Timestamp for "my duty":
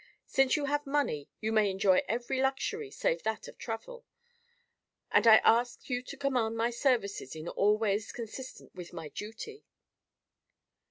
8.93-9.63